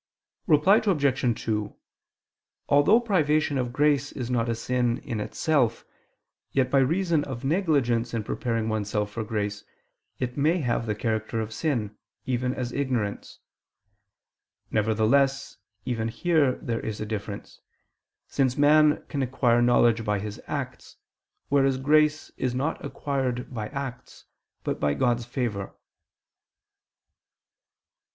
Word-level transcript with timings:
Reply 0.47 0.77
Obj. 0.83 1.41
2: 1.45 1.75
Although 2.69 2.99
privation 3.01 3.59
of 3.59 3.71
grace 3.71 4.11
is 4.11 4.31
not 4.31 4.49
a 4.49 4.55
sin 4.55 4.97
in 4.97 5.19
itself, 5.19 5.85
yet 6.51 6.71
by 6.71 6.79
reason 6.79 7.23
of 7.25 7.43
negligence 7.43 8.11
in 8.11 8.23
preparing 8.23 8.67
oneself 8.67 9.11
for 9.11 9.23
grace, 9.23 9.63
it 10.17 10.35
may 10.35 10.57
have 10.57 10.87
the 10.87 10.95
character 10.95 11.39
of 11.39 11.53
sin, 11.53 11.95
even 12.25 12.51
as 12.51 12.71
ignorance; 12.71 13.41
nevertheless 14.71 15.57
even 15.85 16.07
here 16.07 16.53
there 16.53 16.79
is 16.79 16.99
a 16.99 17.05
difference, 17.05 17.61
since 18.27 18.57
man 18.57 19.05
can 19.07 19.21
acquire 19.21 19.61
knowledge 19.61 20.03
by 20.03 20.17
his 20.17 20.41
acts, 20.47 20.97
whereas 21.49 21.77
grace 21.77 22.31
is 22.37 22.55
not 22.55 22.83
acquired 22.83 23.53
by 23.53 23.67
acts, 23.67 24.25
but 24.63 24.79
by 24.79 24.95
God's 24.95 25.25
favor. 25.25 25.75